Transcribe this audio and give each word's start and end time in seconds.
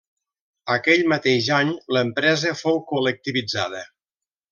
Aquell 0.75 1.03
mateix 1.11 1.49
any, 1.57 1.73
l'empresa 1.97 2.55
fou 2.63 2.81
col·lectivitzada. 2.93 3.83